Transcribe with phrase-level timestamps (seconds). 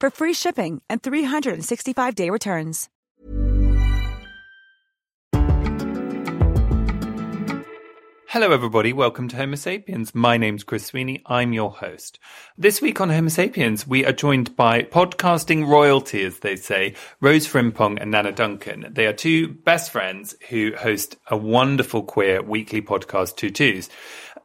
[0.00, 2.88] for free shipping and 365-day returns.
[8.32, 8.92] Hello, everybody.
[8.92, 10.14] Welcome to Homo Sapiens.
[10.14, 11.20] My name's Chris Sweeney.
[11.26, 12.20] I'm your host.
[12.56, 17.48] This week on Homo Sapiens, we are joined by podcasting royalty, as they say, Rose
[17.48, 18.86] Frimpong and Nana Duncan.
[18.88, 23.90] They are two best friends who host a wonderful queer weekly podcast, Two Twos.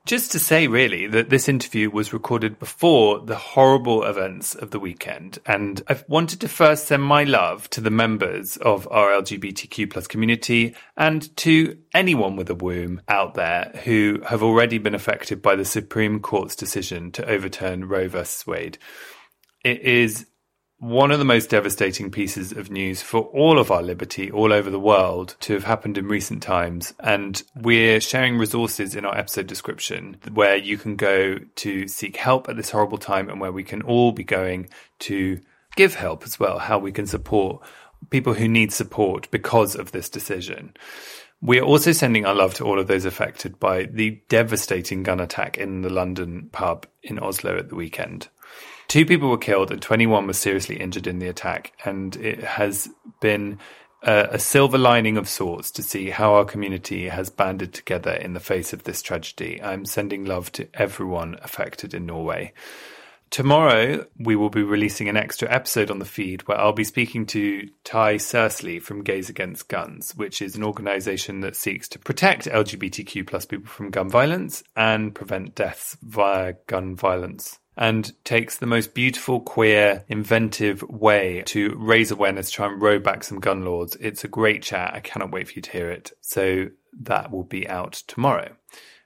[0.05, 4.79] Just to say, really, that this interview was recorded before the horrible events of the
[4.79, 5.39] weekend.
[5.47, 10.05] And I've wanted to first send my love to the members of our LGBTQ plus
[10.05, 15.55] community and to anyone with a womb out there who have already been affected by
[15.55, 18.45] the Supreme Court's decision to overturn Roe vs.
[18.45, 18.77] Wade.
[19.63, 20.27] It is
[20.85, 24.69] one of the most devastating pieces of news for all of our liberty all over
[24.69, 26.93] the world to have happened in recent times.
[26.99, 32.47] And we're sharing resources in our episode description where you can go to seek help
[32.47, 34.69] at this horrible time and where we can all be going
[34.99, 35.41] to
[35.75, 37.63] give help as well, how we can support
[38.11, 40.75] people who need support because of this decision.
[41.41, 45.19] We are also sending our love to all of those affected by the devastating gun
[45.19, 48.29] attack in the London pub in Oslo at the weekend.
[48.87, 51.73] Two people were killed and 21 were seriously injured in the attack.
[51.83, 53.59] And it has been
[54.03, 58.33] a, a, silver lining of sorts to see how our community has banded together in
[58.33, 59.61] the face of this tragedy.
[59.61, 62.53] I'm sending love to everyone affected in Norway.
[63.31, 67.25] Tomorrow, we will be releasing an extra episode on the feed where I'll be speaking
[67.27, 72.45] to Ty Searsley from Gays Against Guns, which is an organization that seeks to protect
[72.45, 78.65] LGBTQ plus people from gun violence and prevent deaths via gun violence and takes the
[78.65, 83.97] most beautiful, queer, inventive way to raise awareness, try and row back some gun laws.
[83.99, 84.93] It's a great chat.
[84.93, 86.11] I cannot wait for you to hear it.
[86.21, 86.67] So
[87.01, 88.55] that will be out tomorrow.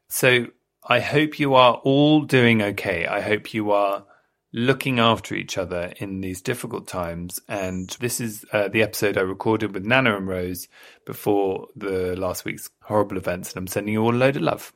[0.08, 0.48] So
[0.88, 3.06] I hope you are all doing okay.
[3.06, 4.06] I hope you are
[4.52, 7.40] looking after each other in these difficult times.
[7.48, 10.68] And this is uh, the episode I recorded with Nana and Rose
[11.06, 13.52] before the last week's horrible events.
[13.52, 14.74] And I'm sending you all a load of love.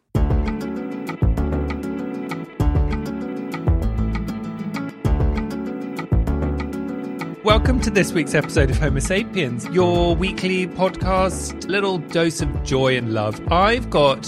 [7.44, 12.96] Welcome to this week's episode of Homo Sapiens, your weekly podcast, little dose of joy
[12.96, 13.42] and love.
[13.52, 14.24] I've got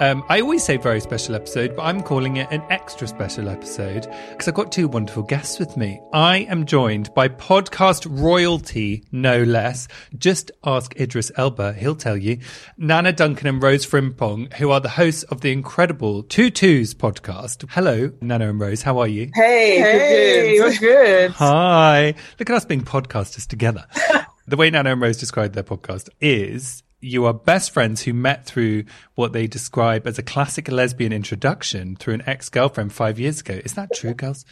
[0.00, 4.06] um, I always say very special episode, but I'm calling it an extra special episode
[4.30, 6.00] because I've got two wonderful guests with me.
[6.12, 9.88] I am joined by podcast royalty, no less.
[10.16, 12.38] Just ask Idris Elba, he'll tell you.
[12.76, 17.64] Nana Duncan and Rose Frimpong, who are the hosts of the incredible Two Twos podcast.
[17.70, 19.30] Hello, Nana and Rose, how are you?
[19.34, 21.32] Hey, hey, you're good.
[21.32, 22.14] Hi.
[22.38, 23.84] Look at us being podcasters together.
[24.46, 28.44] the way Nana and Rose described their podcast is you are best friends who met
[28.44, 33.40] through what they describe as a classic lesbian introduction through an ex girlfriend five years
[33.40, 33.60] ago.
[33.64, 34.44] Is that true, girls?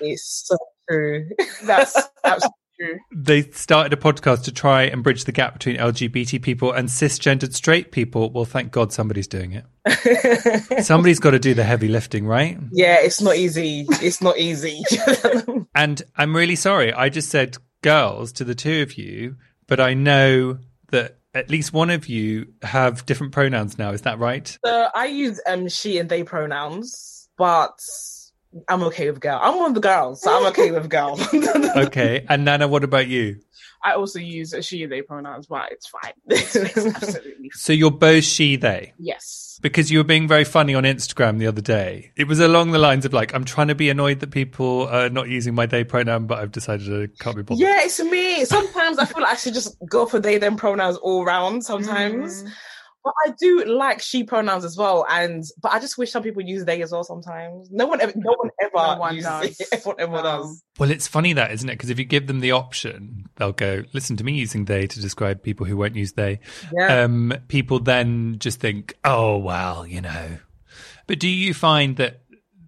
[0.00, 0.56] It's so
[0.88, 1.28] true.
[1.64, 2.98] That's absolutely true.
[3.14, 7.54] They started a podcast to try and bridge the gap between LGBT people and cisgendered
[7.54, 8.30] straight people.
[8.30, 9.64] Well, thank God somebody's doing it.
[10.84, 12.56] Somebody's got to do the heavy lifting, right?
[12.70, 13.84] Yeah, it's not easy.
[13.88, 14.82] It's not easy.
[15.74, 16.92] and I'm really sorry.
[16.92, 20.58] I just said girls to the two of you, but I know
[20.90, 23.90] that at least one of you have different pronouns now.
[23.90, 24.58] Is that right?
[24.64, 27.78] So I use um she and they pronouns, but
[28.68, 29.38] I'm okay with girl.
[29.42, 31.18] I'm one of the girls, so I'm okay with girl.
[31.76, 32.24] okay.
[32.28, 33.40] And Nana, what about you?
[33.84, 36.12] I also use a she they pronouns, but it's fine.
[36.28, 37.50] It's, it's absolutely fine.
[37.52, 38.94] So you're both she they?
[38.98, 39.58] Yes.
[39.60, 42.12] Because you were being very funny on Instagram the other day.
[42.16, 45.08] It was along the lines of like, I'm trying to be annoyed that people are
[45.08, 47.60] not using my they pronoun, but I've decided I can't be bothered.
[47.60, 48.44] Yeah, it's me.
[48.44, 52.42] Sometimes I feel like I should just go for they them pronouns all round sometimes.
[52.42, 52.52] Mm.
[53.04, 56.42] But I do like she pronouns as well, and but I just wish some people
[56.42, 57.68] use they as well sometimes.
[57.70, 59.60] No one ever, no one ever No one uses does.
[59.60, 59.68] it.
[59.72, 60.30] Everyone, everyone No.
[60.42, 60.62] does.
[60.78, 61.72] Well, it's funny that, isn't it?
[61.72, 65.00] Because if you give them the option, they'll go, listen to me using they to
[65.00, 66.38] describe people who won't use they.
[66.72, 67.02] Yeah.
[67.02, 70.38] Um, people then just think, oh, well, you know.
[71.08, 72.22] But do you find that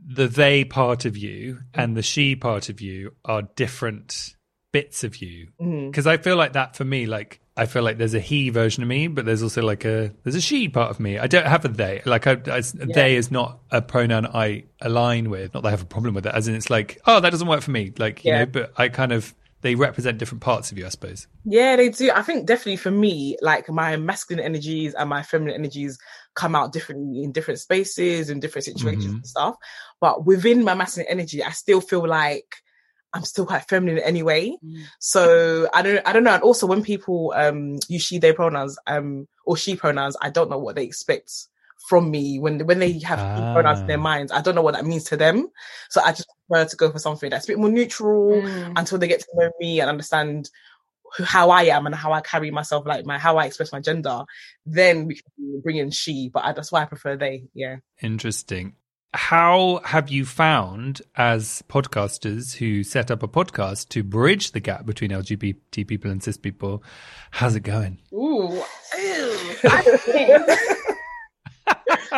[0.07, 4.35] the they part of you and the she part of you are different
[4.73, 5.49] bits of you?
[5.87, 8.83] Because I feel like that for me, like, I feel like there's a he version
[8.83, 11.19] of me, but there's also like a there's a she part of me.
[11.19, 12.03] I don't have a they.
[12.05, 15.55] Like, I, I, they is not a pronoun I align with.
[15.55, 16.35] Not that I have a problem with it.
[16.35, 17.93] As in, it's like, oh, that doesn't work for me.
[17.97, 18.41] Like, you Yeah.
[18.41, 18.47] know.
[18.47, 21.27] But I kind of they represent different parts of you, I suppose.
[21.45, 22.11] Yeah, they do.
[22.11, 25.97] I think definitely for me, like my masculine energies and my feminine energies
[26.35, 29.15] come out differently in different spaces and different situations Mhm.
[29.19, 29.55] and stuff.
[30.01, 32.57] But within my masculine energy, I still feel like
[33.15, 34.57] I'm still quite feminine anyway.
[34.99, 36.35] So I don't, I don't know.
[36.35, 40.51] And also when people um use she they pronouns um or she pronouns, I don't
[40.51, 41.31] know what they expect
[41.89, 44.03] from me when when they have she pronouns in their Ah.
[44.03, 44.33] minds.
[44.33, 45.49] I don't know what that means to them.
[45.91, 48.73] So I just prefer to go for something that's a bit more neutral Mm.
[48.79, 50.51] until they get to know me and understand
[51.17, 53.81] who, how I am and how I carry myself, like my how I express my
[53.81, 54.25] gender.
[54.67, 57.45] Then we can bring in she, but I, that's why I prefer they.
[57.55, 57.77] Yeah.
[58.03, 58.75] Interesting.
[59.17, 64.87] How have you found, as podcasters who set up a podcast to bridge the gap
[64.87, 66.83] between LGBT people and cis people?
[67.31, 68.01] How's it going?
[68.13, 68.51] Ooh.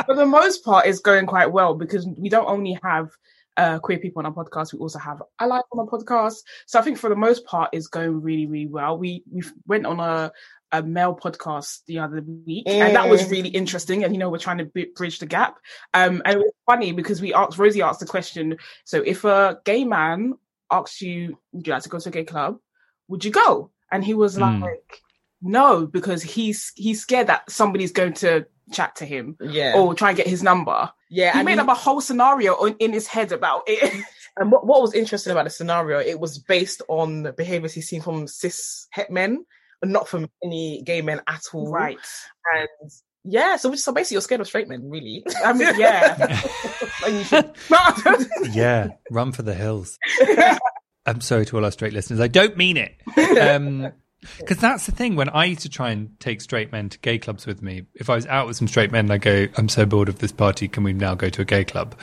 [0.06, 3.10] For the most part, it's going quite well because we don't only have
[3.58, 6.36] uh, queer people on our podcast, we also have allies on our podcast.
[6.66, 8.98] So I think for the most part, it's going really, really well.
[8.98, 10.32] We we went on a
[10.72, 13.30] a male podcast the other week, and that was Mm.
[13.30, 14.04] really interesting.
[14.04, 15.58] And you know, we're trying to bi- bridge the gap.
[15.94, 18.56] Um, and it was funny because we asked Rosie asked the question.
[18.84, 20.34] So if a gay man
[20.70, 22.58] asks you, "Would you like to go to a gay club?"
[23.08, 23.70] Would you go?
[23.92, 24.62] And he was Mm.
[24.62, 25.02] like,
[25.40, 29.74] "No," because he's he's scared that somebody's going to chat to him Yeah.
[29.76, 30.90] or try and get his number.
[31.08, 31.32] yeah.
[31.32, 33.92] He and made he- up a whole scenario on, in his head about it.
[34.38, 38.02] And what, what was interesting about the scenario, it was based on behaviors he's seen
[38.02, 39.46] from cis het men, and
[39.92, 41.70] not from any gay men at all.
[41.70, 41.98] right.
[42.54, 42.68] And
[43.24, 45.24] yeah, so so basically, you're scared of straight men, really.
[45.44, 46.42] I mean, yeah.
[47.04, 47.52] and you should.
[48.54, 49.98] yeah, run for the hills.
[51.04, 52.20] I'm sorry to all our straight listeners.
[52.20, 52.94] I don't mean it.
[53.40, 53.92] Um 'cause
[54.38, 55.14] because that's the thing.
[55.14, 58.10] When I used to try and take straight men to gay clubs with me, if
[58.10, 60.32] I was out with some straight men, and I go, "I'm so bored of this
[60.32, 60.66] party.
[60.68, 61.94] Can we now go to a gay club?"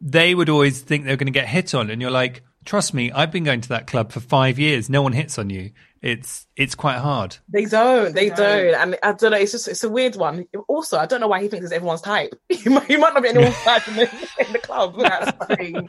[0.00, 3.12] They would always think they're going to get hit on, and you're like, "Trust me,
[3.12, 4.88] I've been going to that club for five years.
[4.90, 5.70] No one hits on you.
[6.02, 8.14] It's it's quite hard." They don't.
[8.14, 8.72] They They don't.
[8.72, 8.74] don't.
[8.74, 9.36] And I don't know.
[9.36, 10.46] It's just it's a weird one.
[10.68, 12.34] Also, I don't know why he thinks it's everyone's type.
[12.48, 14.96] He might, he might not be anyone's type in the, in the club.
[14.98, 15.88] That's the.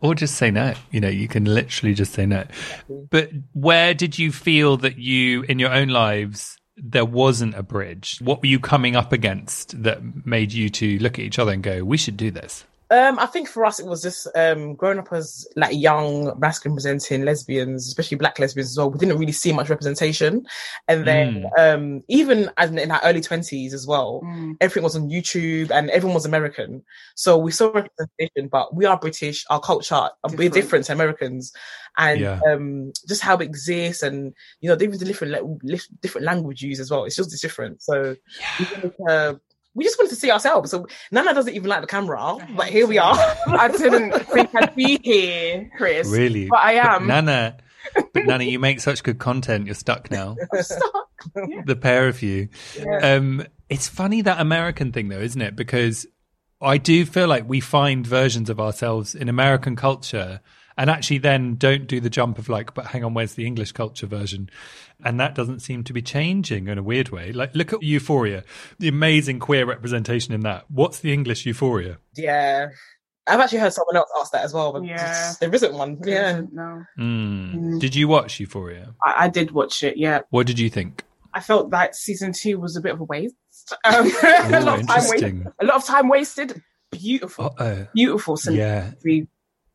[0.00, 0.74] Or just say no.
[0.90, 2.44] You know, you can literally just say no.
[3.10, 8.18] But where did you feel that you, in your own lives, there wasn't a bridge?
[8.22, 11.62] What were you coming up against that made you to look at each other and
[11.62, 12.64] go, we should do this?
[12.90, 16.76] Um, I think for us it was just um growing up as like young masculine
[16.76, 18.90] presenting lesbians, especially black lesbians as well.
[18.90, 20.46] We didn't really see much representation,
[20.86, 24.56] and then um even as in, in our early twenties as well, Mm.
[24.60, 26.84] everything was on YouTube and everyone was American.
[27.16, 29.44] So we saw representation, but we are British.
[29.50, 30.54] Our culture, uh, we're Different.
[30.54, 31.52] different to Americans,
[31.98, 32.40] and Yeah.
[32.48, 36.78] um just how it exists, and you know, even the different la- different language use
[36.78, 37.04] as well.
[37.04, 37.82] It's just it's different.
[37.82, 38.14] So
[38.60, 39.40] we wanted to.
[39.76, 40.70] We just wanted to see ourselves.
[40.70, 43.14] So Nana doesn't even like the camera, but here we are.
[43.46, 46.08] I didn't think I'd be here, Chris.
[46.08, 46.48] Really?
[46.48, 47.06] But I am.
[47.06, 47.58] Nana,
[47.94, 49.66] but Nana, you make such good content.
[49.66, 50.36] You're stuck now.
[50.60, 51.10] Stuck.
[51.66, 52.48] The pair of you.
[53.02, 55.56] Um, it's funny that American thing, though, isn't it?
[55.56, 56.06] Because
[56.60, 60.40] I do feel like we find versions of ourselves in American culture
[60.76, 63.72] and actually then don't do the jump of like, but hang on, where's the English
[63.72, 64.50] culture version?
[65.04, 67.32] And that doesn't seem to be changing in a weird way.
[67.32, 68.44] Like, look at Euphoria,
[68.78, 70.64] the amazing queer representation in that.
[70.70, 71.98] What's the English Euphoria?
[72.14, 72.68] yeah.
[73.28, 75.32] I've actually heard someone else ask that as well, but Yeah.
[75.40, 75.98] there isn't one.
[76.04, 76.42] Yeah.
[76.52, 76.84] No.
[76.96, 77.80] Mm.
[77.80, 78.94] Did you watch Euphoria?
[79.02, 80.20] I, I did watch it, yeah.
[80.30, 81.02] What did you think?
[81.34, 83.34] I felt that season two was a bit of a waste.
[83.84, 85.46] Um, a, lot of time wasted, interesting.
[85.60, 86.62] a lot of time wasted.
[86.92, 87.86] Beautiful, Uh oh.
[87.94, 88.92] beautiful Yeah.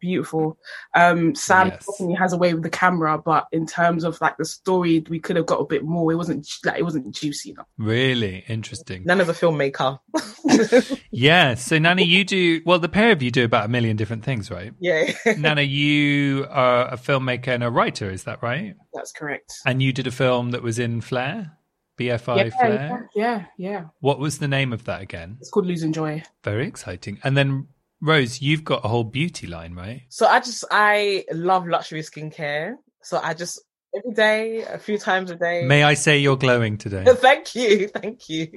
[0.01, 0.57] Cinematography, beautiful.
[0.95, 1.85] Um, Sam Yes.
[1.85, 5.19] definitely has a way with the camera, but in terms of like the story, we
[5.19, 6.11] could have got a bit more.
[6.11, 7.67] It wasn't like it wasn't juicy enough.
[7.77, 9.03] Really interesting.
[9.05, 9.99] None of a filmmaker.
[11.13, 11.55] Yeah.
[11.55, 14.49] So, Nana, you do, well, the pair of you do about a million different things,
[14.49, 14.73] right?
[14.79, 15.11] yeah.
[15.37, 18.75] Nana, you are a filmmaker and a writer, is that right?
[18.93, 19.53] That's correct.
[19.65, 21.51] And you did a film that was in Flare,
[21.99, 23.09] BFI yeah, Flare.
[23.13, 23.83] yeah, yeah.
[23.99, 25.37] What was the name of that again?
[25.39, 26.23] It's called Losing Joy.
[26.43, 27.19] Very exciting.
[27.23, 27.67] And then,
[28.01, 30.01] Rose, you've got a whole beauty line, right?
[30.09, 32.75] So I just I love luxury skincare.
[33.03, 33.61] So I just
[33.95, 35.63] every day, a few times a day.
[35.65, 37.05] May I say you're glowing today?
[37.07, 38.51] thank you, thank you.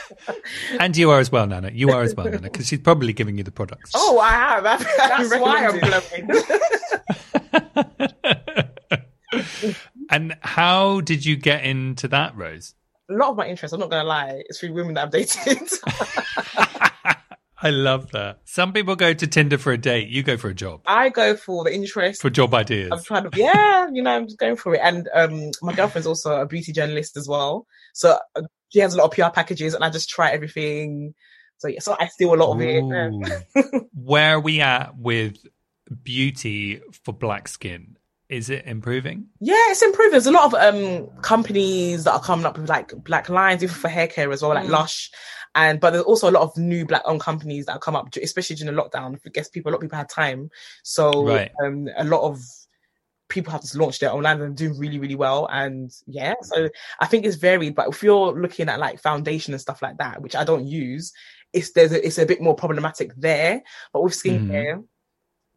[0.80, 1.70] and you are as well, Nana.
[1.72, 3.90] You are as well, Nana, because she's probably giving you the products.
[3.94, 4.66] Oh, I have.
[4.66, 6.30] I've, That's why I'm glowing.
[10.10, 12.74] and how did you get into that, Rose?
[13.10, 15.10] A lot of my interest, I'm not going to lie, it's through women that I've
[15.10, 15.68] dated.
[17.60, 18.38] I love that.
[18.44, 20.08] Some people go to Tinder for a date.
[20.08, 20.82] You go for a job.
[20.86, 22.22] I go for the interest.
[22.22, 22.90] For job ideas.
[22.92, 24.80] I'm trying to, yeah, you know, I'm just going for it.
[24.82, 27.66] And um, my girlfriend's also a beauty journalist as well.
[27.94, 31.14] So uh, she has a lot of PR packages and I just try everything.
[31.56, 33.84] So yeah, so I steal a lot of it.
[33.92, 35.38] Where are we at with
[36.04, 37.96] beauty for black skin?
[38.28, 39.26] Is it improving?
[39.40, 40.12] Yeah, it's improving.
[40.12, 43.74] There's a lot of um companies that are coming up with like black lines, even
[43.74, 44.70] for hair care as well, like Mm.
[44.70, 45.10] Lush.
[45.58, 48.54] And but there's also a lot of new black owned companies that come up, especially
[48.54, 49.18] during the lockdown.
[49.26, 50.50] I guess people, a lot of people had time,
[50.84, 51.50] so Right.
[51.64, 52.40] um, a lot of
[53.28, 55.48] people have just launched their own lines and doing really, really well.
[55.50, 56.68] And yeah, so
[57.00, 57.74] I think it's varied.
[57.74, 61.12] But if you're looking at like foundation and stuff like that, which I don't use,
[61.52, 63.60] it's there's a, it's a bit more problematic there.
[63.92, 64.84] But with skincare.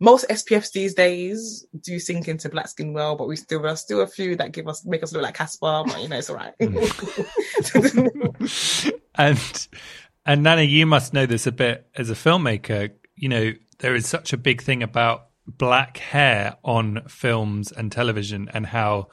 [0.03, 3.75] Most SPFs these days do sink into black skin well, but we still there are
[3.75, 6.31] still a few that give us make us look like Casper, but you know it's
[6.31, 6.55] all right.
[9.15, 9.67] and
[10.25, 12.91] and Nana, you must know this a bit as a filmmaker.
[13.15, 18.49] You know, there is such a big thing about black hair on films and television,
[18.53, 19.09] and how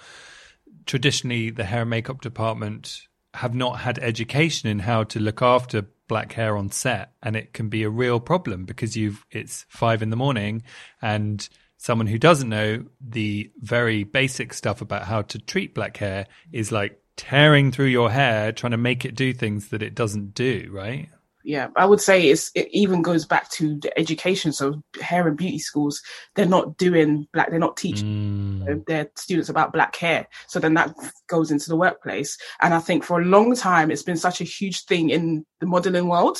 [0.86, 3.02] traditionally the hair and makeup department
[3.34, 7.52] have not had education in how to look after black hair on set, and it
[7.52, 10.62] can be a real problem because you've it's five in the morning
[11.02, 16.26] and someone who doesn't know the very basic stuff about how to treat black hair
[16.52, 20.32] is like tearing through your hair trying to make it do things that it doesn't
[20.32, 21.10] do right
[21.48, 24.52] yeah, I would say it's it even goes back to the education.
[24.52, 26.02] So hair and beauty schools,
[26.34, 28.84] they're not doing black, they're not teaching Mm.
[28.84, 30.28] their students about black hair.
[30.46, 30.94] So then that
[31.26, 32.36] goes into the workplace.
[32.60, 35.66] And I think for a long time, it's been such a huge thing in the
[35.66, 36.38] modeling world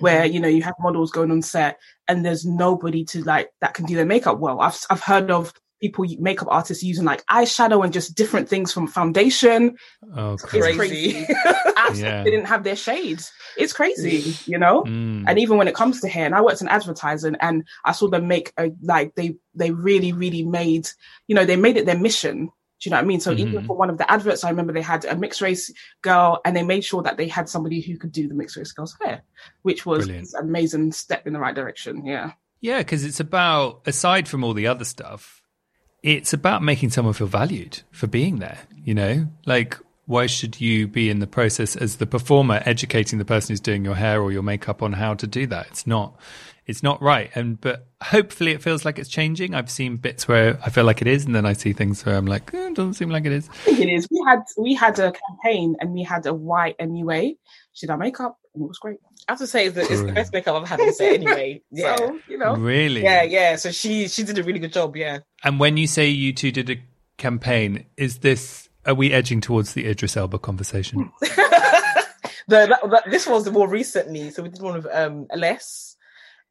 [0.00, 3.74] where, you know, you have models going on set and there's nobody to like, that
[3.74, 4.60] can do their makeup well.
[4.60, 8.86] I've, I've heard of people, makeup artists using like eyeshadow and just different things from
[8.86, 9.76] foundation.
[10.16, 10.76] oh It's crazy.
[10.76, 11.26] crazy.
[11.76, 12.24] Absolutely Yeah.
[12.24, 13.32] didn't have their shades.
[13.56, 14.82] It's crazy, you know?
[14.84, 15.24] Mm.
[15.26, 18.08] and even when it comes to hair and i worked in advertising and i saw
[18.08, 20.88] them make a like they they really really made
[21.26, 22.50] you know they made it their mission do
[22.82, 23.66] you know what i mean so even Mhm.
[23.66, 26.62] for one of the adverts i remember they had a mixed race girl and they
[26.62, 29.22] made sure that they had somebody who could do the mixed race girl's hair
[29.62, 30.28] which was Brilliant.
[30.34, 34.54] an amazing step in the right direction yeah Yeah, because it's about, aside from all
[34.54, 35.42] the other stuff,
[36.08, 39.28] it's about making someone feel valued for being there, you know?
[39.44, 43.60] Like, why should you be in the process as the performer educating the person who's
[43.60, 45.66] doing your hair or your makeup on how to do that?
[45.66, 46.18] It's not.
[46.66, 49.54] It's not right, and but hopefully it feels like it's changing.
[49.54, 52.14] I've seen bits where I feel like it is, and then I see things where
[52.14, 53.48] I'm like, eh, it doesn't seem like it is.
[53.48, 56.76] i think it is we had we had a campaign and we had a white
[56.78, 57.36] MUA
[57.72, 58.98] she did our makeup and it was great
[59.28, 61.60] I have to say it's the, it's the best makeup I've had on set anyway.
[61.70, 61.96] Yeah.
[61.96, 63.02] so you know Really?
[63.02, 63.56] yeah, yeah.
[63.56, 64.96] So she she did a really good job.
[64.96, 65.18] Yeah.
[65.44, 66.76] And when you say you two did a
[67.18, 71.12] campaign, is this are we edging towards the Idris Elba conversation?
[71.20, 71.26] the
[72.48, 74.30] that, that, this was the more recently.
[74.30, 75.96] So we did one of um LS.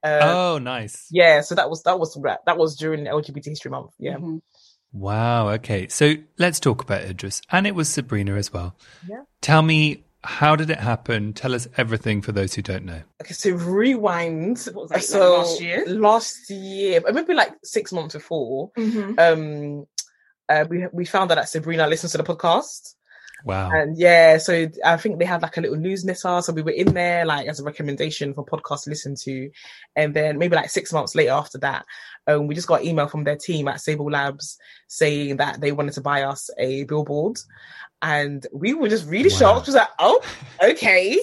[0.03, 1.07] Uh, oh, nice.
[1.09, 1.41] Yeah.
[1.41, 2.13] So that was that was
[2.45, 3.91] that was during LGBT History Month.
[3.97, 4.17] Yeah.
[4.17, 4.41] Mhm.
[4.93, 5.49] Wow.
[5.49, 5.87] Okay.
[5.87, 7.41] So let's talk about Idris.
[7.51, 8.75] And it was Sabrina as well.
[9.09, 9.23] Yeah.
[9.41, 11.33] Tell me, how did it happen?
[11.33, 13.01] Tell us everything for those who don't know.
[13.21, 13.33] Okay.
[13.33, 14.59] So rewind.
[14.73, 15.85] What was that, like so last year?
[15.87, 18.71] Last year, maybe like six months before.
[18.77, 19.19] Mhm.
[19.19, 19.85] Um,
[20.49, 22.95] uh, we we found out that Sabrina listens to the podcast.
[23.45, 23.69] Wow.
[23.71, 26.41] And yeah, so I think they had like a little newsletter.
[26.41, 29.49] So we were in there like as a recommendation for podcasts to listen to.
[29.95, 31.85] And then maybe like six months later after that,
[32.25, 35.71] um, we just got an email from their team at Sable Labs saying that they
[35.71, 37.37] wanted to buy us a billboard.
[38.01, 39.37] And we were just really Wow.
[39.37, 39.67] shocked.
[39.67, 40.21] We was like, oh,
[40.61, 41.19] okay.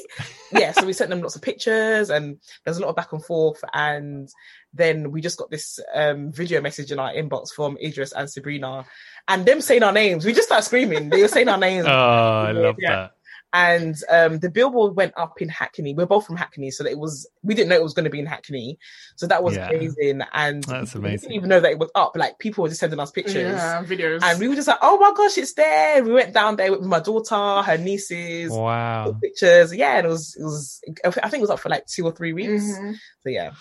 [0.53, 3.25] yeah, so we sent them lots of pictures and there's a lot of back and
[3.25, 3.63] forth.
[3.73, 4.29] And
[4.75, 8.85] then we just got this um, video message in our inbox from Idris and Sabrina
[9.29, 10.25] and them saying our names.
[10.27, 11.11] We just started screaming.
[11.11, 11.87] They were saying our names.
[11.89, 12.91] Oh, I love Yeah.
[12.97, 13.11] that.
[13.57, 15.95] And um, the billboard went up in Hackney.
[15.95, 18.11] We're both from Hackney, so that it was we didn't know it was going to
[18.11, 18.81] be in Hackney,
[19.15, 19.69] so that was Yeah.
[19.71, 20.23] amazing.
[20.33, 21.29] And That's we amazing.
[21.29, 22.17] didn't even know that it was up.
[22.17, 24.99] Like people were just sending us pictures, yeah videos and we were just like, "Oh
[24.99, 29.17] my gosh, it's there!" We went down there with my daughter, her nieces, Wow.
[29.23, 29.73] pictures.
[29.73, 30.81] Yeah, and it was it was.
[31.23, 32.65] I think it was up for like two or three weeks.
[32.65, 32.95] Mhm.
[33.23, 33.53] So yeah,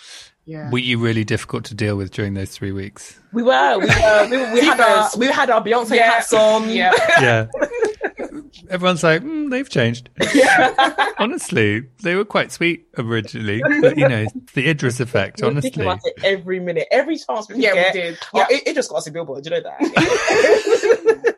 [0.45, 3.19] yeah Were you really difficult to deal with during those three weeks?
[3.31, 6.11] we were we were we, we had our we had our Beyonce Yeah.
[6.11, 6.69] hats on.
[6.69, 7.47] yeah Yeah.
[8.69, 10.09] Everyone's like, mm, they've changed.
[11.19, 15.41] honestly, they were quite sweet originally, but you know, the Idris effect.
[15.41, 17.93] We were Honestly, about it every minute, every chance we could yeah get.
[17.93, 19.43] we did Oh, it, it just got us a billboard.
[19.43, 21.35] Do you know that?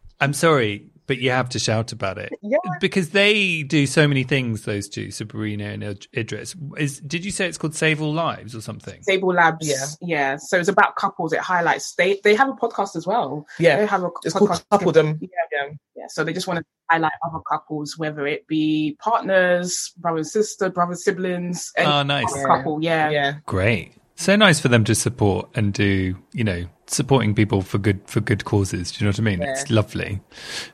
[0.20, 0.86] I'm sorry.
[1.06, 2.32] But you have to shout about it.
[2.42, 2.58] Yeah.
[2.80, 6.54] Because they do so many things, those two, Sabrina and Id- Idris.
[6.76, 9.02] Is Did you say it's called Save All Lives or something?
[9.02, 9.66] Sable Labs.
[9.68, 9.86] Yeah.
[10.00, 10.36] yeah.
[10.36, 11.32] So it's about couples.
[11.32, 11.94] It highlights.
[11.94, 13.46] They they have a podcast as well.
[13.58, 13.76] Yeah.
[13.76, 14.64] They have a It's called podcast.
[14.72, 15.18] Coupledom.
[15.20, 15.28] Yeah.
[15.52, 15.68] Yeah.
[15.96, 16.04] Yeah.
[16.08, 20.68] So they just want to highlight other couples, whether it be partners, brother and sister,
[20.70, 22.32] brother siblings, Oh, nice.
[22.32, 22.78] other couple.
[22.82, 23.10] Yeah.
[23.10, 23.34] Yeah.
[23.46, 23.92] Great.
[24.18, 28.20] So nice for them to support and do, you know, supporting people for good for
[28.20, 28.90] good causes.
[28.90, 29.42] Do you know what I mean?
[29.42, 30.20] It's lovely.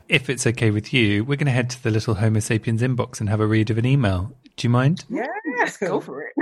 [0.08, 3.18] If it's okay with you, we're going to head to the little Homo sapiens inbox
[3.18, 4.32] and have a read of an email.
[4.56, 5.04] Do you mind?
[5.10, 5.26] Yeah.
[5.80, 6.32] Go for it.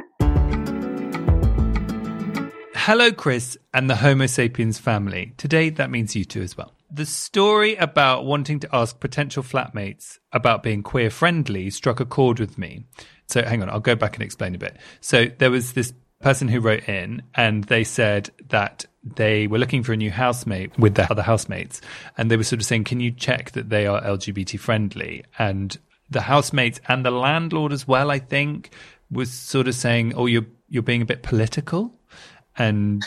[2.75, 5.33] Hello, Chris and the Homo sapiens family.
[5.39, 6.75] Today, that means you two as well.
[6.91, 12.41] The story about wanting to ask potential flatmates about being queer friendly struck a chord
[12.41, 12.85] with me.
[13.27, 14.77] So, hang on, I'll go back and explain a bit.
[15.01, 19.83] So, there was this person who wrote in and they said that they were looking
[19.83, 21.81] for a new housemate with their other housemates.
[22.17, 25.25] And they were sort of saying, Can you check that they are LGBT friendly?
[25.39, 25.77] And
[26.11, 28.71] the housemates and the landlord as well, I think,
[29.11, 31.95] was sort of saying, Oh, you're, you're being a bit political
[32.57, 33.03] and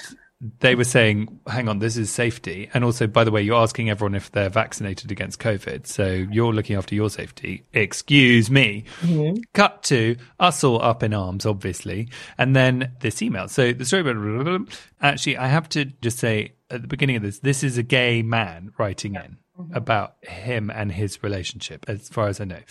[0.59, 3.89] they were saying, "Hang on, this is safety." And also, by the way, you're asking
[3.89, 7.63] everyone if they're vaccinated against COVID, so you're looking after your safety.
[7.73, 8.83] Excuse me.
[9.01, 9.41] Mm-hmm.
[9.53, 13.47] Cut to us all up in arms, obviously, and then this email.
[13.47, 14.69] So the story about
[15.01, 18.21] actually, I have to just say at the beginning of this, this is a gay
[18.21, 19.73] man writing in mm-hmm.
[19.73, 22.61] about him and his relationship, as far as I know.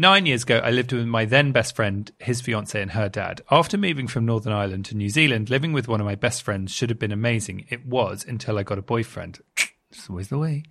[0.00, 3.40] Nine years ago, I lived with my then best friend, his fiance, and her dad.
[3.50, 6.72] After moving from Northern Ireland to New Zealand, living with one of my best friends
[6.72, 7.66] should have been amazing.
[7.68, 9.40] It was until I got a boyfriend.
[9.90, 10.64] It's always the way.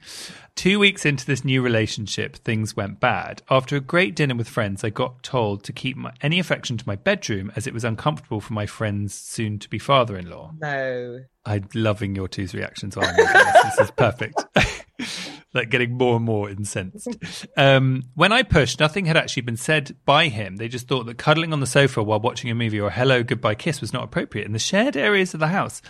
[0.54, 3.42] Two weeks into this new relationship, things went bad.
[3.50, 6.88] After a great dinner with friends, I got told to keep my, any affection to
[6.88, 10.54] my bedroom as it was uncomfortable for my friend's soon to be father in law.
[10.60, 11.22] No.
[11.48, 13.64] I'm loving your two's reactions while I'm this.
[13.64, 14.46] This is perfect.
[15.58, 17.08] like getting more and more incensed.
[17.58, 20.56] Um, when I pushed, nothing had actually been said by him.
[20.56, 23.24] They just thought that cuddling on the sofa while watching a movie or a hello,
[23.24, 25.82] goodbye kiss was not appropriate in the shared areas of the house.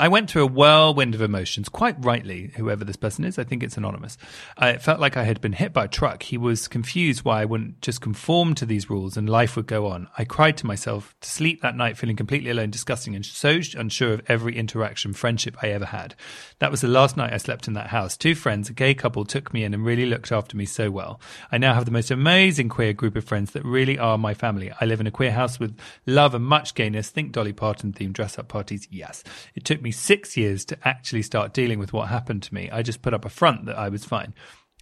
[0.00, 3.38] I went through a whirlwind of emotions, quite rightly, whoever this person is.
[3.38, 4.16] I think it's anonymous.
[4.56, 6.22] Uh, I felt like I had been hit by a truck.
[6.22, 9.88] He was confused why I wouldn't just conform to these rules and life would go
[9.88, 10.08] on.
[10.16, 14.14] I cried to myself to sleep that night, feeling completely alone, disgusting, and so unsure
[14.14, 16.14] of every interaction, friendship I ever had.
[16.60, 18.16] That was the last night I slept in that house.
[18.16, 21.20] Two friends, a gay couple, took me in and really looked after me so well.
[21.52, 24.72] I now have the most amazing queer group of friends that really are my family.
[24.80, 27.10] I live in a queer house with love and much gayness.
[27.10, 28.88] Think Dolly Parton themed dress up parties.
[28.90, 29.22] Yes.
[29.54, 32.70] It took me six years to actually start dealing with what happened to me.
[32.70, 34.34] I just put up a front that I was fine.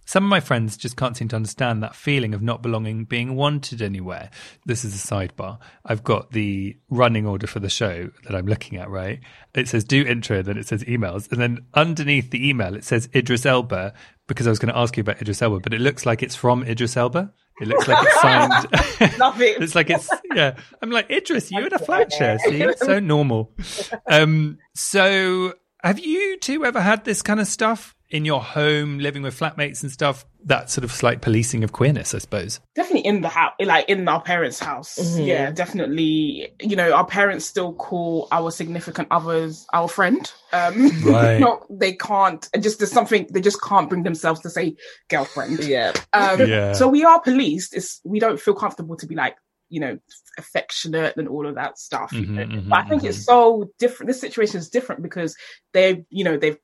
[0.09, 3.35] Some of my friends just can't seem to understand that feeling of not belonging, being
[3.35, 4.31] wanted anywhere.
[4.65, 5.59] This is a sidebar.
[5.85, 9.19] I've got the running order for the show that I'm looking at, right?
[9.53, 11.31] It says do intro, then it says emails.
[11.31, 13.93] And then underneath the email, it says Idris Elba,
[14.27, 16.33] because I was going to ask you about Idris Elba, but it looks like it's
[16.33, 17.31] from Idris Elba.
[17.61, 19.19] It looks like it's signed.
[19.19, 19.61] Love it.
[19.61, 20.55] it's like it's, yeah.
[20.81, 22.39] I'm like, Idris, you in a flat chair.
[22.39, 23.53] See, it's so normal.
[24.09, 29.21] Um, so have you two ever had this kind of stuff in your home, living
[29.21, 30.25] with flatmates and stuff?
[30.45, 32.59] That sort of slight policing of queerness, I suppose.
[32.73, 34.97] Definitely in the house, like in our parents' house.
[34.97, 35.27] Mhm.
[35.27, 36.53] Yeah, definitely.
[36.61, 40.31] You know, our parents still call our significant others our friend.
[40.53, 41.39] Um, Right.
[41.39, 42.47] not, they can't.
[42.59, 44.75] Just there's something they just can't bring themselves to say
[45.09, 45.63] girlfriend.
[45.65, 45.93] Yeah.
[46.13, 46.73] Um, Yeah.
[46.73, 47.75] So we are policed.
[47.75, 49.35] It's we don't feel comfortable to be like
[49.69, 49.97] you know
[50.37, 52.11] affectionate and all of that stuff.
[52.13, 52.45] you Mhm, know.
[52.45, 54.07] mhm, but I think it's so different.
[54.07, 55.35] This situation is different because
[55.73, 56.57] they've you know they've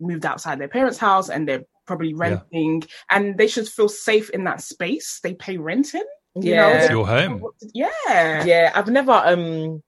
[0.00, 4.44] moved outside their parents' house and they're probably renting, and they should feel safe in
[4.44, 5.20] that space.
[5.22, 6.02] They pay rent in.
[6.34, 6.82] You know, Yeah.
[6.82, 7.42] It's your home.
[7.74, 8.44] yeah.
[8.44, 9.82] Yeah, I've never um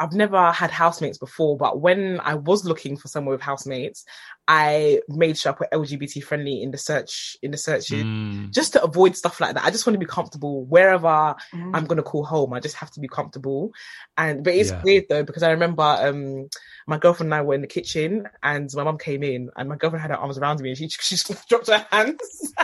[0.00, 4.04] I've never had housemates before, but when I was looking for someone with housemates,
[4.46, 8.52] I made sure I put LGBT friendly in the search in the search Mm.
[8.52, 9.64] just to avoid stuff like that.
[9.64, 11.70] I just want to be comfortable wherever Mm.
[11.74, 12.52] I'm gonna call home.
[12.52, 13.72] I just have to be comfortable.
[14.16, 14.82] And but it's Yeah.
[14.84, 16.48] weird though because I remember um
[16.86, 19.76] my girlfriend and I were in the kitchen and my mum came in and my
[19.76, 22.52] girlfriend had her arms around me and she she just dropped her hands.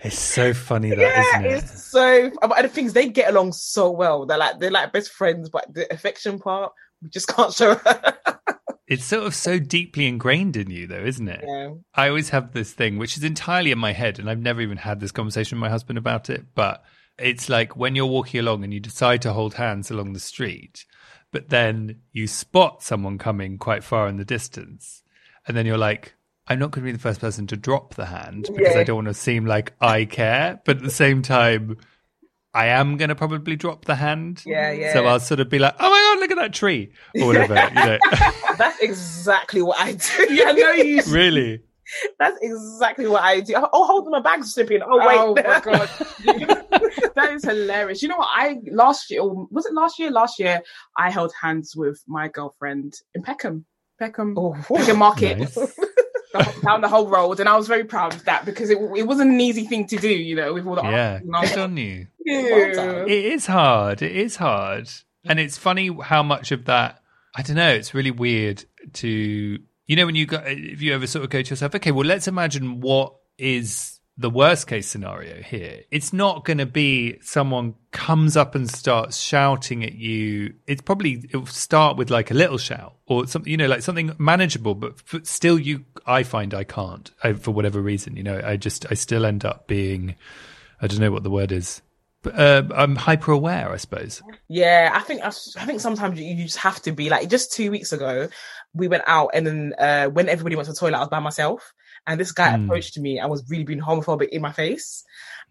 [0.00, 1.52] It's so funny that, yeah, not it?
[1.64, 2.30] it's so.
[2.40, 4.24] But the things they get along so well.
[4.26, 8.14] They're like they're like best friends, but the affection part we just can't show her.
[8.88, 11.42] It's sort of so deeply ingrained in you, though, isn't it?
[11.44, 11.70] yeah.
[11.96, 14.76] I always have this thing, which is entirely in my head, and I've never even
[14.76, 16.44] had this conversation with my husband about it.
[16.54, 16.84] But
[17.18, 20.84] it's like when you're walking along and you decide to hold hands along the street,
[21.32, 25.02] but then you spot someone coming quite far in the distance,
[25.48, 26.14] and then you're like,
[26.46, 28.80] I'm not going to be the first person to drop the hand because Yeah.
[28.80, 30.60] I don't want to seem like I care.
[30.64, 31.76] But at the same time,
[32.56, 34.42] I am going to probably drop the hand.
[34.46, 34.94] Yeah, yeah.
[34.94, 36.90] So I'll sort of be like, oh my God, look at that tree
[37.20, 37.98] or whatever, you know.
[38.56, 40.34] That's exactly what I do.
[40.34, 41.02] Yeah, I know you.
[41.08, 41.60] really?
[42.18, 43.54] That's exactly what I do.
[43.56, 44.80] Oh, hold on, my bag's slipping.
[44.82, 45.18] Oh wait.
[45.18, 48.02] Oh my god, that is hilarious.
[48.02, 48.30] You know what?
[48.32, 50.10] I last year, or was it last year?
[50.10, 50.62] Last year,
[50.96, 53.66] I held hands with my girlfriend in Peckham,
[54.00, 55.38] Peckham, Oh, Peckham Market.
[55.38, 55.78] Nice.
[56.62, 59.30] Down the whole road, and I was very proud of that because it, it wasn't
[59.30, 61.76] an easy thing to do, you know, with all the Yeah, I was good on
[61.76, 62.06] you.
[62.26, 63.06] Well.
[63.06, 64.02] It is hard.
[64.02, 64.90] It is hard.
[65.24, 67.02] And it's funny how much of that,
[67.34, 71.06] I don't know, it's really weird to, you know, when you go, if you ever
[71.06, 75.42] sort of go to yourself, okay, well, let's imagine what is the worst case scenario
[75.42, 75.82] here.
[75.90, 80.54] It's not going to be someone comes up and starts shouting at you.
[80.66, 84.12] It's probably, it'll start with like a little shout or something, you know, like something
[84.18, 84.94] manageable, but
[85.26, 88.94] still you, I find I can't I, for whatever reason, you know, I just, I
[88.94, 90.14] still end up being,
[90.80, 91.82] I don't know what the word is.
[92.22, 94.22] But, uh, I'm hyper aware, I suppose.
[94.48, 97.28] Yeah, I think I, I think sometimes you, you just have to be like.
[97.28, 98.28] Just two weeks ago,
[98.74, 101.20] we went out, and then uh, when everybody went to the toilet, I was by
[101.20, 101.72] myself,
[102.06, 102.64] and this guy Mm.
[102.64, 105.04] approached me and was really being homophobic in my face.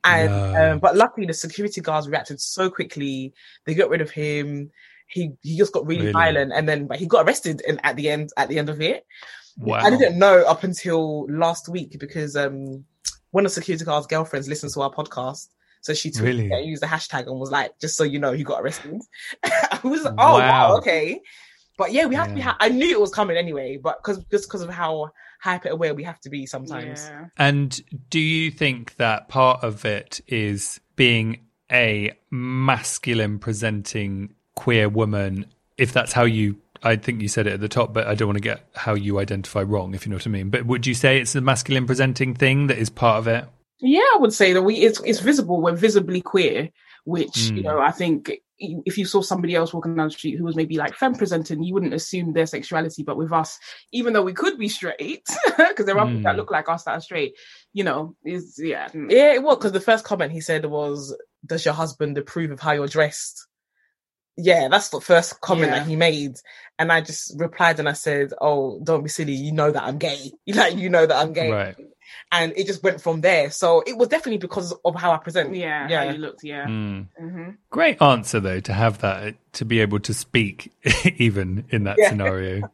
[0.03, 3.33] And um, but luckily, the security guards reacted so quickly.
[3.65, 4.71] They got rid of him.
[5.07, 6.13] He he just got really, Really?
[6.13, 7.61] violent, and then but he got arrested.
[7.67, 9.05] And at the end, at the end of it,
[9.57, 9.79] Wow.
[9.83, 12.85] I didn't know up until last week because um
[13.31, 15.47] one of security guard's girlfriends listened to our podcast.
[15.81, 16.51] So she tweeted Really?
[16.51, 19.01] and used the hashtag and was like, just so you know, he got arrested.
[19.43, 20.69] I was like, oh wow.
[20.71, 20.77] Wow.
[20.77, 21.21] okay.
[21.77, 22.41] But yeah, we have to be.
[22.41, 25.11] Ha- I knew it was coming anyway, but because just because of how
[25.41, 27.03] hyper aware we have to be sometimes.
[27.11, 27.25] yeah.
[27.37, 31.39] And do you think that part of it is being
[31.71, 35.45] a masculine presenting queer woman,
[35.77, 38.27] if that's how you I think you said it at the top, but I don't
[38.27, 40.49] want to get how you identify wrong, if you know what I mean.
[40.51, 43.45] But would you say it's a masculine presenting thing that is part of it?
[43.79, 45.61] Yeah, I would say that we it's it's visible.
[45.61, 46.69] We're visibly queer,
[47.03, 47.63] which you Mm.
[47.63, 50.77] know I think if you saw somebody else walking down the street who was maybe
[50.77, 53.03] like femme presenting, you wouldn't assume their sexuality.
[53.03, 53.59] But with us,
[53.91, 55.25] even though we could be straight,
[55.57, 56.37] because there are people that Mm.
[56.37, 57.33] look like us that are straight,
[57.73, 59.11] you know, is yeah, mm.
[59.11, 61.15] Yeah, it was because the first comment he said was,
[61.45, 63.45] "Does your husband approve of how you're dressed?"
[64.37, 65.79] Yeah, that's the first comment Yeah.
[65.79, 66.35] that he made,
[66.77, 69.33] and I just replied and I said, "Oh, don't be silly.
[69.33, 70.31] You know that I'm gay.
[70.47, 71.75] Like you know that I'm gay." Right.
[72.31, 73.49] And it just went from there.
[73.51, 75.55] So it was definitely because of how I present.
[75.55, 76.05] yeah, yeah.
[76.05, 76.67] how you looked, yeah.
[76.67, 77.07] Mm.
[77.17, 80.71] hmm Great answer, though, to have that, to be able to speak
[81.17, 82.09] even in that Yeah.
[82.09, 82.69] scenario.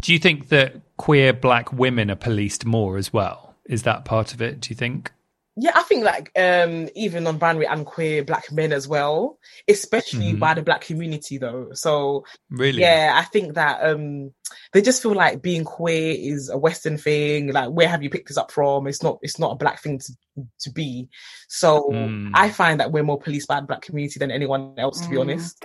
[0.00, 3.54] Do you think that queer black women are policed more as well?
[3.66, 5.10] Is that part of it, do you think?
[5.58, 9.38] Yeah, I think like um even non-binary and queer black men as well,
[9.68, 10.38] especially Mhm.
[10.38, 11.70] by the black community though.
[11.72, 12.80] So Really?
[12.82, 14.32] yeah, I think that um
[14.74, 17.52] they just feel like being queer is a Western thing.
[17.52, 18.86] Like, where have you picked this up from?
[18.86, 19.18] It's not.
[19.22, 20.12] It's not a black thing to
[20.60, 21.08] to be.
[21.48, 22.32] So Mm.
[22.34, 25.16] I find that we're more policed by the black community than anyone else, to be
[25.16, 25.20] Mm.
[25.22, 25.64] honest.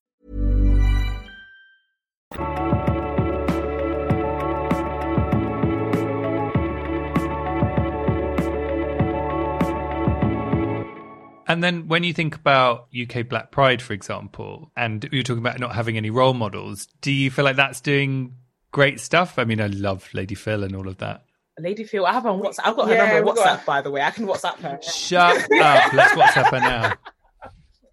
[11.47, 15.59] And then when you think about UK Black Pride, for example, and you're talking about
[15.59, 18.35] not having any role models, do you feel like that's doing
[18.71, 19.37] great stuff?
[19.37, 21.25] I mean, I love Lady Phyll and all of that.
[21.59, 22.59] Lady Phyll, I have her on WhatsApp.
[22.63, 24.01] I've got her Yeah, number on we got- WhatsApp, by the way.
[24.01, 24.79] I can WhatsApp her.
[24.81, 25.93] Shut up.
[25.93, 26.93] Let's WhatsApp her now.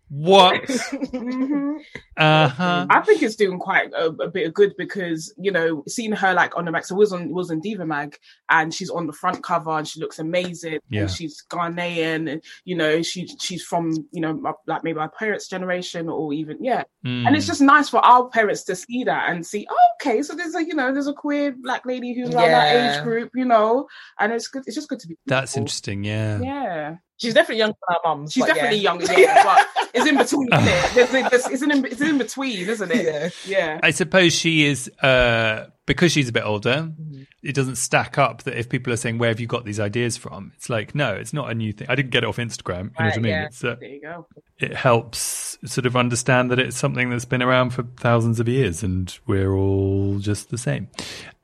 [0.09, 0.69] What?
[1.11, 1.77] hmm
[2.17, 2.87] Uh huh.
[2.91, 6.35] I think it's doing quite a, a bit of good because you know seeing her
[6.35, 6.87] like on the back.
[6.87, 8.17] So was on was on Diva Mag
[8.51, 10.79] and she's on the front cover and she looks amazing.
[10.89, 11.03] Yeah.
[11.03, 15.09] And she's Ghanaian and you know she she's from you know my, like maybe my
[15.09, 16.85] parents' generation or even yeah.
[17.05, 17.27] Hmm.
[17.27, 20.35] And it's just nice for our parents to see that and see oh, okay so
[20.35, 23.45] there's a you know there's a queer black lady who's around that age group you
[23.45, 23.87] know
[24.19, 25.63] and it's good it's just good to be That's people.
[25.63, 26.05] interesting.
[26.05, 26.41] Yeah.
[26.41, 28.33] yeah She's definitely younger than our mums.
[28.33, 28.83] She's definitely yeah.
[28.83, 30.91] younger, yeah, but it's in between, isn't it?
[30.95, 33.35] There's, there's, it's, in, it's in between, isn't it?
[33.47, 33.59] Yeah.
[33.59, 33.81] Yeah.
[33.83, 36.93] I suppose she is uh, because she's a bit older.
[36.93, 37.23] Mm-hmm.
[37.43, 40.17] It doesn't stack up that if people are saying where have you got these ideas
[40.17, 41.89] from, it's like no, it's not a new thing.
[41.91, 42.91] I didn't get it off Instagram.
[42.99, 43.25] You know what I mean?
[43.33, 43.47] yeah.
[43.47, 44.27] It's uh, There you go.
[44.59, 48.83] it helps sort of understand that it's something that's been around for thousands of years
[48.83, 50.89] and we're all just the same.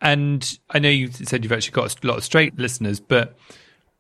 [0.01, 3.37] And I know you said you've actually got a lot of straight listeners, but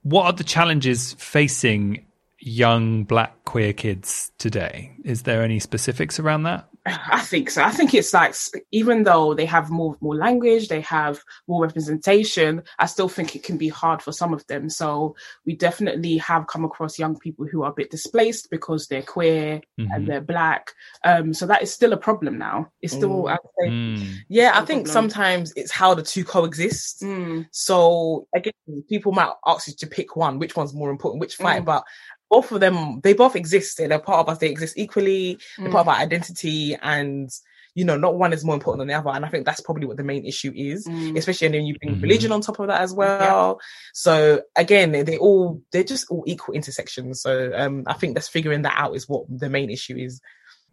[0.04, 2.06] what are the challenges facing
[2.38, 4.92] young black queer kids today?
[5.02, 6.68] Is there any specifics around that?
[6.86, 7.62] I think so.
[7.62, 8.34] I think it's like
[8.70, 12.62] even though they have more more language, they have more representation.
[12.78, 14.68] I still think it can be hard for some of them.
[14.68, 15.16] So
[15.46, 19.62] we definitely have come across young people who are a bit displaced because they're queer
[19.80, 19.88] Mhm.
[19.94, 20.72] and they're black.
[21.04, 22.70] Um, so that is still a problem now.
[22.82, 23.30] It's still, Mm.
[23.30, 24.14] I would say, Mm.
[24.28, 25.10] Yeah, I think problem.
[25.10, 27.00] sometimes it's how the two coexist.
[27.02, 28.52] Mm, So again,
[28.88, 31.66] people might ask you to pick one, which one's more important, which fight, Mm.
[31.66, 31.84] but
[32.30, 33.78] both of them, they both exist.
[33.78, 34.38] They're part of us.
[34.38, 35.38] They exist equally.
[35.58, 37.30] They're mm, part of our identity, and
[37.74, 39.10] you know, not one is more important than the other.
[39.10, 41.16] And I think that's probably what the main issue is, mm.
[41.18, 42.02] especially when you bring Mhm.
[42.02, 43.60] religion on top of that as well.
[43.92, 47.20] So again, they, they all they're just all equal intersections.
[47.20, 50.20] So um, I think that's figuring that out is what the main issue is.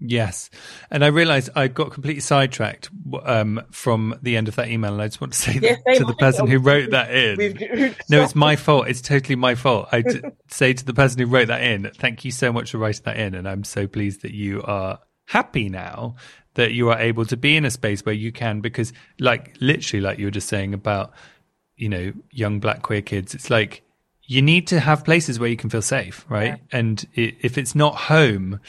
[0.04, 0.50] Yes.
[0.90, 2.90] And I realized I got completely sidetracked
[3.24, 4.94] um, from the end of that email.
[4.94, 7.96] And I just want to say to the person who wrote that in.
[8.10, 8.88] No, it's my fault.
[8.88, 9.90] It's totally my fault.
[9.92, 12.80] I d- say to the person who wrote that in, thank you so much for
[12.80, 13.36] writing that in.
[13.36, 16.16] And I'm so pleased that you are happy now
[16.56, 20.02] that you are able to be in a space where you can, because like literally,
[20.02, 21.14] like you were just saying about,
[21.76, 23.84] you know, young black queer kids, it's like,
[24.32, 26.58] you need to have places where you can feel safe, right?
[26.72, 28.62] And i if it's not home,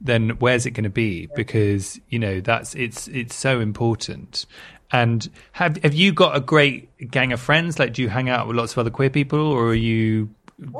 [0.00, 1.26] then where's it going to be?
[1.34, 4.46] Because you know that's it's it's so important.
[4.92, 7.80] And have have you got a great gang of friends?
[7.80, 10.30] Like, do you hang out with lots of other queer people, or are you?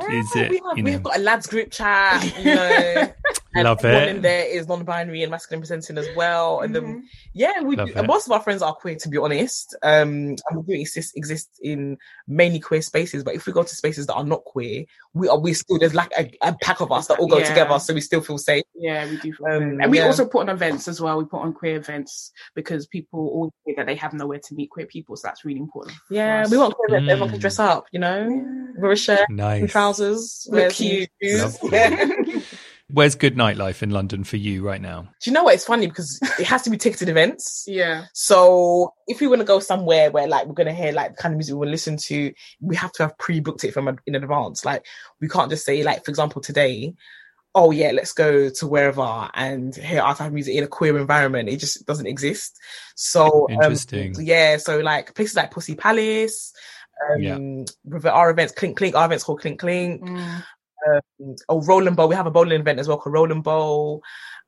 [0.09, 0.51] is it?
[0.51, 3.13] we have, you we've got a lads group chat, you know.
[3.55, 4.15] and Love everyone it.
[4.17, 6.59] in there is non-binary and masculine presenting as well.
[6.61, 6.81] And Mhm.
[6.81, 9.75] then, yeah, we do, most of our friends are queer, to be honest.
[9.81, 13.23] Um, and we do exist, exist in mainly queer spaces.
[13.23, 14.85] But if we go to spaces that are not queer,
[15.15, 17.47] we are we still there's like a, a pack of us that all go Yeah.
[17.49, 18.63] together, so we still feel safe.
[18.75, 19.33] Yeah, we do.
[19.49, 20.05] Um, and we yeah.
[20.05, 21.17] also put on events as well.
[21.17, 24.69] We put on queer events because people always say that they have nowhere to meet
[24.69, 25.15] queer people.
[25.15, 25.97] So that's really important.
[26.11, 26.51] Yeah, us.
[26.51, 27.11] we want queer events.
[27.11, 27.31] Everyone Mm.
[27.31, 28.29] can dress up, you know.
[28.29, 28.81] Yeah.
[28.81, 29.71] Wear a shirt, nice.
[29.71, 31.09] trousers, Look wear some cute.
[31.21, 31.57] shoes.
[32.89, 32.95] Lovely.
[32.95, 32.95] Yeah.
[32.95, 35.09] Where's good nightlife in London for you right now?
[35.21, 35.53] Do you know what?
[35.53, 37.65] It's funny because it has to be ticketed events.
[37.67, 38.05] yeah.
[38.13, 41.33] So if we want to go somewhere where like we're gonna hear like the kind
[41.33, 44.15] of music we want to listen to, we have to have pre-booked it from in
[44.15, 44.65] advance.
[44.65, 44.85] Like
[45.21, 46.93] we can't just say like, for example, today,
[47.55, 50.97] oh yeah, let's go to wherever and hear our type of music in a queer
[50.97, 51.49] environment.
[51.49, 52.57] It just doesn't exist.
[52.95, 54.15] So um, Interesting.
[54.19, 56.53] yeah, so like places like Pussy Palace,
[57.11, 57.37] um, Yeah.
[57.85, 60.01] with our events, Clink Clink, our events called Clink Clink.
[60.01, 60.43] Mm.
[61.49, 62.07] Oh, Rolling Bowl.
[62.07, 64.01] We have a bowling event as well called Rolling Bowl.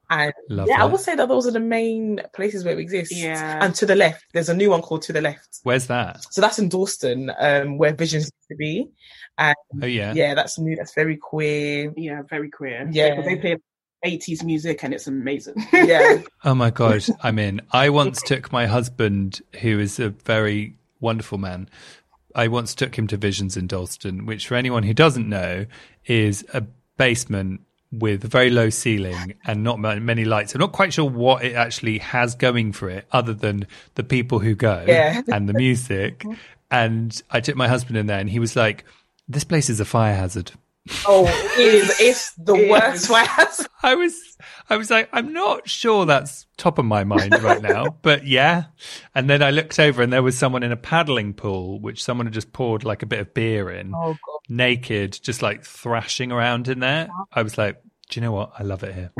[0.10, 3.16] And Love yeah, I would say that those are the main places where it exists.
[3.18, 3.64] Yeah.
[3.64, 5.60] And to the left, there's a new one called To the Left.
[5.64, 6.22] Where's that?
[6.34, 8.90] So that's in Dalston, um, where Visions used to be.
[9.38, 10.14] And Oh yeah.
[10.14, 10.76] yeah, that's new.
[10.76, 11.94] That's very queer.
[11.96, 12.90] Yeah, very queer.
[12.92, 13.12] Yeah.
[13.12, 13.58] Because they play
[14.06, 15.56] 80s music and it's amazing.
[15.72, 16.22] Yeah.
[16.44, 17.62] Oh my god, I'm in.
[17.72, 21.70] I once took my husband, who is a very wonderful man.
[22.36, 25.66] I once took him to Visions in Dalston, which, for anyone who doesn't know,
[26.06, 26.62] is a
[26.98, 30.56] basement with a very low ceiling and not many lights.
[30.56, 34.40] I'm not quite sure what it actually has going for it, other than the people
[34.40, 35.22] who go Yeah.
[35.32, 36.26] and the music.
[36.70, 38.86] And I took my husband in there, and he was like,
[39.28, 40.52] "This place is a fire hazard."
[41.08, 41.26] Oh,
[41.58, 41.96] it is.
[42.00, 43.68] It's the It worst is.
[43.84, 44.20] I was
[44.70, 48.66] I was like, I'm not sure that's top of my mind right now, but yeah.
[49.14, 52.26] And then I looked over and there was someone in a paddling pool, which someone
[52.26, 54.40] had just poured like a bit of beer in, Oh god.
[54.50, 57.10] naked, just like thrashing around in there.
[57.34, 58.52] I was like, do you know what?
[58.58, 59.12] I love it here.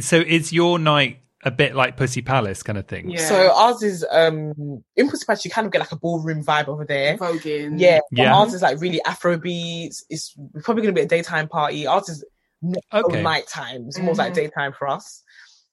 [0.00, 3.10] so is your night a bit like Pussy Palace kind of thing?
[3.10, 3.18] Yeah.
[3.28, 6.68] So ours is um in Pussy Palace you kind of get like a ballroom vibe
[6.68, 7.16] over there.
[7.16, 7.78] Voguing.
[7.80, 8.34] Yeah, Yeah.
[8.34, 10.04] Ours is like really Afro beats.
[10.10, 11.86] It's probably gonna be a daytime party.
[11.86, 12.24] Ours is
[12.60, 13.22] not Okay.
[13.22, 13.86] nighttime.
[13.86, 14.36] It's more like Mhm.
[14.36, 15.22] daytime for us.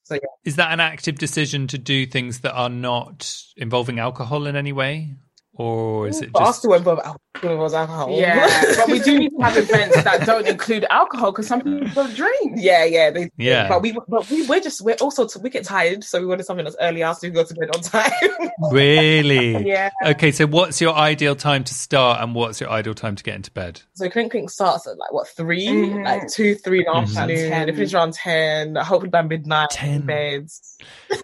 [0.03, 0.19] So yeah.
[0.43, 4.71] Is that an active decision to do things that are not involving alcohol in any
[4.71, 5.15] way?
[5.57, 7.21] Or is it But just still involve alcohol.
[7.43, 8.09] involves alcohol.
[8.11, 8.45] Yeah,
[8.77, 12.53] but we do need to have events that don't include alcohol because some people drink.
[12.57, 13.69] Yeah, yeah, they, Yeah.
[13.69, 16.65] But we, but we, we're just, we're also, we get tired, so we wanted something
[16.65, 18.11] that's early hours so we go to bed on time.
[18.71, 19.65] really?
[19.65, 19.91] Yeah.
[20.05, 23.35] Okay, so what's your ideal time to start and what's your ideal time to get
[23.35, 23.81] into bed?
[23.93, 26.03] so Clink Clink starts at like what 3 Mhm.
[26.05, 27.01] like two, three in the Mhm.
[27.03, 27.49] afternoon.
[27.49, 27.69] Ten.
[27.69, 28.75] It finishes around ten.
[28.75, 29.69] Hopefully by midnight.
[29.71, 30.01] 10.
[30.05, 30.77] Beds.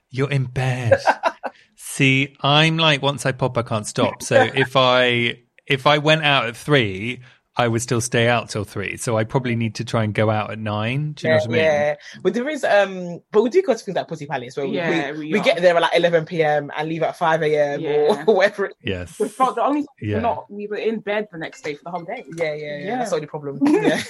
[0.10, 1.00] You're in bed.
[1.94, 4.24] See, I'm like once I pop, I can't stop.
[4.24, 7.20] So if I if I went out at three,
[7.62, 8.97] I would still stay out till three.
[8.97, 11.13] So I probably need to try and go out at nine.
[11.13, 11.62] Do you yeah, know what I mean?
[11.63, 14.67] Yeah, but there is um, but we do go to things like Pussy Palace where
[14.67, 16.71] we, Yeah, we, we we get there at like eleven p.m.
[16.76, 17.80] and leave at five a.m.
[17.80, 18.24] Yeah.
[18.28, 18.65] or whatever.
[18.65, 19.17] It, Yes.
[19.17, 20.15] The, the only Yeah.
[20.15, 22.26] we're not we were in bed the next day for the whole day.
[22.38, 22.97] yeah, yeah, yeah, Yeah.
[22.97, 23.60] That's the only problem.
[23.67, 24.02] Yeah.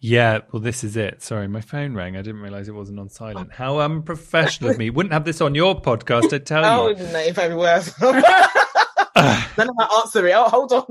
[0.00, 0.38] Yeah.
[0.52, 1.22] Well, this is it.
[1.22, 2.16] Sorry, my phone rang.
[2.16, 3.52] I didn't realize it wasn't on silent.
[3.52, 4.90] How unprofessional of me.
[4.90, 6.96] Wouldn't have this on your podcast, I tell oh you.
[6.96, 7.92] no, if I worse.
[8.02, 10.32] None of my answer it.
[10.34, 10.84] Oh, hold on.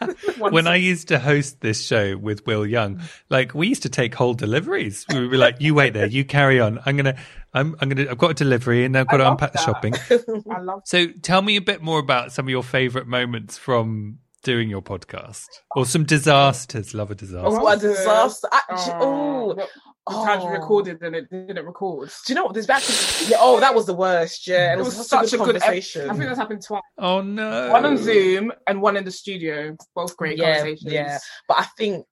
[0.38, 3.02] when I used to host this show with Will Young, mm.
[3.28, 5.04] like we used to take whole deliveries.
[5.08, 6.80] We would be like, "You wait there, you carry on.
[6.84, 7.16] I'm gonna,
[7.54, 9.58] I'm, I'm gonna, I've got a delivery and I've got I to love unpack the
[9.58, 9.94] shopping."
[10.50, 14.18] I love So, tell me a bit more about some of your favorite moments from
[14.42, 15.84] doing your podcast, or oh.
[15.84, 16.94] some disasters.
[16.94, 17.46] Love a disaster.
[17.46, 18.48] Oh, what a disaster!
[18.52, 19.66] Actually, Oh,
[20.08, 22.08] oh, the the times we recorded and it didn't record.
[22.26, 22.54] Do you know what?
[22.54, 24.46] There's actually, yeah, oh, that was the worst.
[24.46, 26.10] Yeah, and It was such a good ep- conversation.
[26.10, 26.82] I think that's happened twice.
[26.98, 27.70] Oh no!
[27.72, 29.76] One on Zoom and one in the studio.
[29.94, 30.92] Both great Yeah, conversations.
[30.92, 31.18] yeah.
[31.46, 32.06] but I think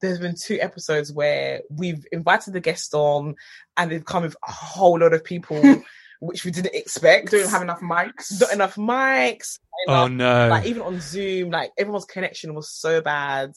[0.00, 3.34] there's been two episodes where we've invited the guest on
[3.76, 5.62] and they've come with a whole lot of people
[6.20, 7.30] which we didn't expect.
[7.30, 8.40] Don't have enough mics.
[8.40, 9.58] Not enough mics.
[9.88, 10.48] Oh no!
[10.48, 13.52] Like even on Zoom, like everyone's connection was so bad.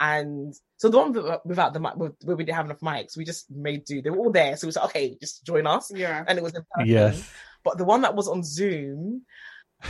[0.00, 1.12] And so the one
[1.44, 4.00] without the mic, where we didn't have enough mics, we just made do.
[4.00, 5.90] They were all there, so we was like, okay, just join us.
[5.94, 6.24] Yeah.
[6.26, 7.28] And it was in yes.
[7.64, 9.22] But the one that was on Zoom,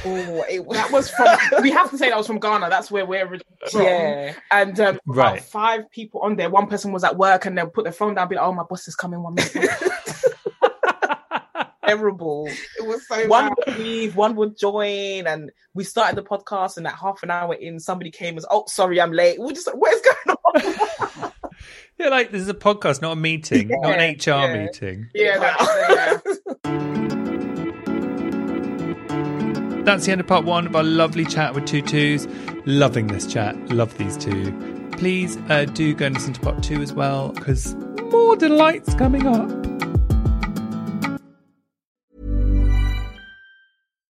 [0.06, 1.28] oh, it That was from.
[1.62, 2.70] we have to say that was from Ghana.
[2.70, 3.82] That's where we're from.
[3.82, 4.34] yeah.
[4.50, 5.32] And um, Right.
[5.36, 6.48] about five people on there.
[6.48, 8.64] One person was at work and they'll put their phone down, be like, "Oh, my
[8.64, 9.54] boss is coming one minute."
[11.88, 12.46] terrible.
[12.78, 13.54] it was so One bad.
[13.66, 17.54] would leave, one would join, and we started the podcast, and at half an hour
[17.54, 20.36] in, somebody came and was, "Oh, sorry, I'm late." We're just like, "What is going
[20.36, 21.32] on?"
[21.98, 24.64] Yeah, like this is a podcast, not a meeting, not an HR yeah.
[24.66, 25.08] meeting.
[25.14, 26.64] Yeah, that's, yeah.
[29.84, 32.26] That's the end of part one of our lovely chat with Tutus.
[32.66, 33.56] Loving this chat.
[33.70, 34.52] Love these two.
[34.92, 37.74] Please uh, do go and listen to part two as well, because
[38.12, 39.48] more delights coming up.